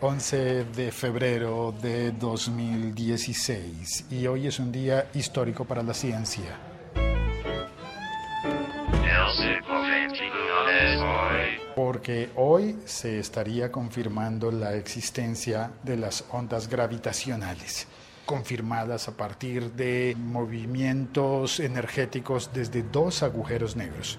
[0.00, 6.58] 11 de febrero de 2016 y hoy es un día histórico para la ciencia.
[11.76, 17.86] Porque hoy se estaría confirmando la existencia de las ondas gravitacionales,
[18.26, 24.18] confirmadas a partir de movimientos energéticos desde dos agujeros negros.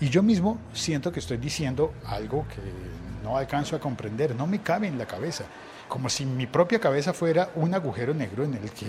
[0.00, 4.62] Y yo mismo siento que estoy diciendo algo que no alcanzo a comprender, no me
[4.62, 5.44] cabe en la cabeza,
[5.88, 8.86] como si mi propia cabeza fuera un agujero negro en el que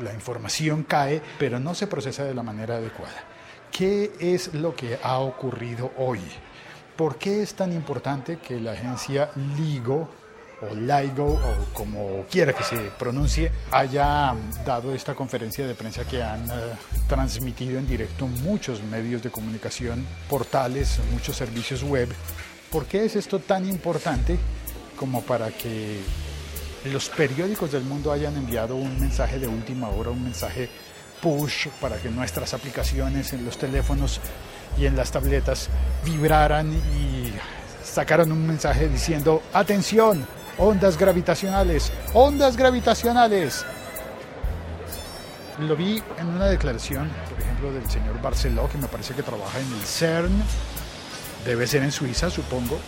[0.00, 3.24] la información cae, pero no se procesa de la manera adecuada.
[3.72, 6.20] ¿Qué es lo que ha ocurrido hoy?
[6.96, 10.08] ¿Por qué es tan importante que la agencia LIGO
[10.62, 14.34] o LIGO o como quiera que se pronuncie haya
[14.64, 16.52] dado esta conferencia de prensa que han eh,
[17.08, 22.08] transmitido en directo muchos medios de comunicación, portales, muchos servicios web?
[22.74, 24.36] ¿Por qué es esto tan importante
[24.96, 26.00] como para que
[26.86, 30.68] los periódicos del mundo hayan enviado un mensaje de última hora, un mensaje
[31.22, 34.20] push para que nuestras aplicaciones en los teléfonos
[34.76, 35.68] y en las tabletas
[36.04, 37.32] vibraran y
[37.84, 40.26] sacaran un mensaje diciendo, atención,
[40.58, 43.64] ondas gravitacionales, ondas gravitacionales.
[45.60, 49.60] Lo vi en una declaración, por ejemplo, del señor Barceló, que me parece que trabaja
[49.60, 50.42] en el CERN,
[51.44, 52.78] debe ser en Suiza, supongo,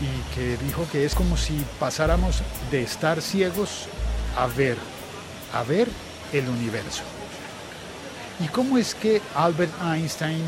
[0.00, 3.86] y que dijo que es como si pasáramos de estar ciegos
[4.36, 4.76] a ver,
[5.52, 5.88] a ver
[6.32, 7.02] el universo.
[8.40, 10.42] ¿Y cómo es que Albert Einstein,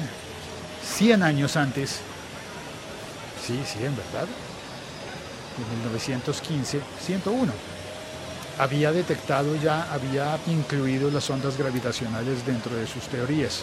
[0.84, 2.00] 100 años antes,
[3.46, 4.26] sí, sí, en verdad,
[5.58, 7.52] en 1915, 101,
[8.58, 13.62] había detectado ya, había incluido las ondas gravitacionales dentro de sus teorías,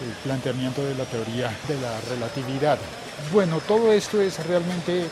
[0.00, 2.78] el planteamiento de la teoría de la relatividad.
[3.32, 5.06] Bueno, todo esto es realmente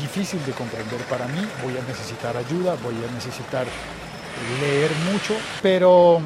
[0.00, 3.66] difícil de comprender para mí, voy a necesitar ayuda, voy a necesitar
[4.60, 6.20] leer mucho, pero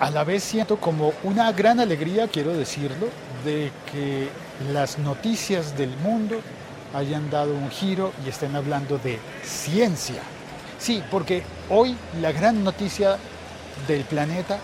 [0.00, 3.08] a la vez siento como una gran alegría, quiero decirlo,
[3.44, 4.28] de que
[4.72, 6.40] las noticias del mundo
[6.94, 10.20] hayan dado un giro y estén hablando de ciencia.
[10.78, 13.16] Sí, porque hoy la gran noticia
[13.86, 14.58] del planeta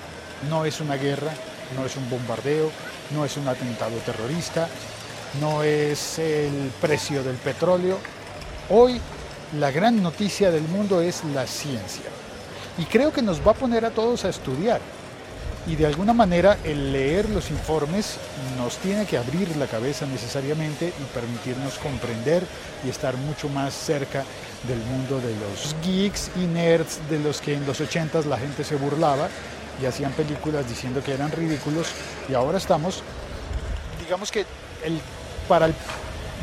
[0.51, 1.33] no es una guerra,
[1.75, 2.71] no es un bombardeo,
[3.11, 4.69] no es un atentado terrorista,
[5.41, 7.99] no es el precio del petróleo.
[8.71, 9.01] Hoy
[9.59, 12.11] la gran noticia del mundo es la ciencia.
[12.79, 14.81] Y creo que nos va a poner a todos a estudiar.
[15.67, 18.19] Y de alguna manera el leer los informes
[18.57, 22.45] nos tiene que abrir la cabeza necesariamente y permitirnos comprender
[22.85, 24.25] y estar mucho más cerca
[24.69, 28.63] del mundo de los geeks y nerds de los que en los 80 la gente
[28.63, 29.29] se burlaba
[29.81, 31.89] y hacían películas diciendo que eran ridículos
[32.29, 33.03] y ahora estamos,
[34.03, 34.47] digamos que
[34.85, 35.01] el,
[35.49, 35.75] para el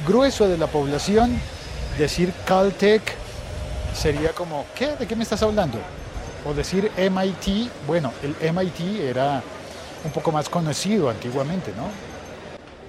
[0.05, 1.39] grueso de la población
[1.97, 3.01] decir Caltech
[3.95, 4.95] sería como, ¿qué?
[4.95, 5.79] ¿De qué me estás hablando?
[6.45, 9.41] o decir MIT, bueno, el MIT era
[10.03, 11.87] un poco más conocido antiguamente, ¿no?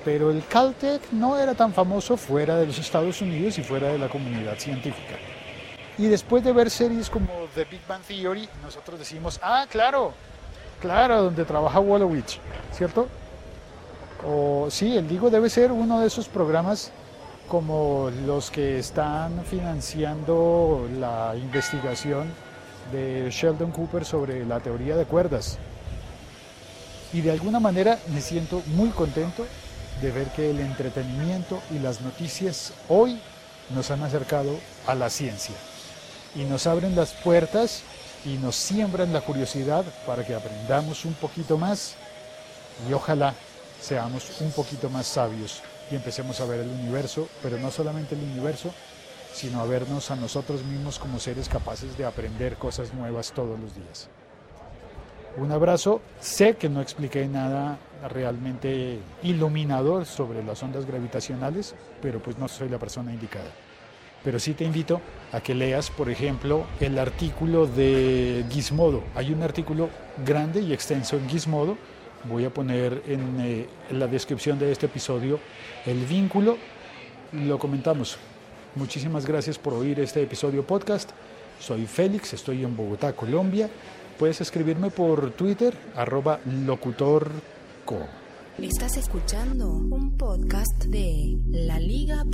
[0.05, 3.99] Pero el Caltech no era tan famoso fuera de los Estados Unidos y fuera de
[3.99, 5.17] la comunidad científica.
[5.97, 10.13] Y después de ver series como The Big Bang Theory, nosotros decimos, ah, claro,
[10.85, 12.37] claro, donde trabaja Wolowitz,
[12.71, 13.09] ¿cierto?
[14.23, 16.93] O sí, el Digo debe ser uno de esos programas
[17.49, 22.31] como los que están financiando la investigación
[22.93, 25.57] de Sheldon Cooper sobre la teoría de cuerdas.
[27.15, 29.47] Y de alguna manera me siento muy contento
[30.03, 33.19] de ver que el entretenimiento y las noticias hoy
[33.75, 34.55] nos han acercado
[34.87, 35.55] a la ciencia
[36.35, 37.85] y nos abren las puertas
[38.25, 41.95] y nos siembran la curiosidad para que aprendamos un poquito más
[42.89, 43.35] y ojalá
[43.81, 48.23] seamos un poquito más sabios y empecemos a ver el universo, pero no solamente el
[48.23, 48.73] universo,
[49.33, 53.75] sino a vernos a nosotros mismos como seres capaces de aprender cosas nuevas todos los
[53.75, 54.09] días.
[55.37, 57.77] Un abrazo, sé que no expliqué nada
[58.09, 63.51] realmente iluminador sobre las ondas gravitacionales, pero pues no soy la persona indicada.
[64.25, 65.01] Pero sí te invito
[65.33, 69.05] a que leas, por ejemplo, el artículo de Gizmodo.
[69.15, 69.91] Hay un artículo
[70.25, 71.77] grande y extenso en Gizmodo.
[72.25, 75.39] Voy a poner en, eh, en la descripción de este episodio
[75.85, 76.57] el vínculo.
[77.33, 78.19] Lo comentamos
[78.77, 81.11] Muchísimas gracias por oír este episodio podcast.
[81.61, 83.71] Soy Félix, estoy en Bogotá, Colombia.
[84.19, 88.09] Puedes escribirme por Twitter, arroba locutorco.
[88.59, 92.25] Estás escuchando un podcast de laliga.fm.